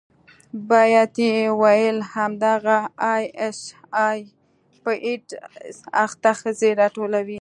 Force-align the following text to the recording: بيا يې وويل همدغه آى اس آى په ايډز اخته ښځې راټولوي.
بيا 0.69 1.03
يې 1.17 1.35
وويل 1.61 1.97
همدغه 2.13 2.77
آى 3.13 3.23
اس 3.47 3.59
آى 4.07 4.17
په 4.83 4.91
ايډز 5.07 5.77
اخته 6.05 6.31
ښځې 6.39 6.69
راټولوي. 6.81 7.29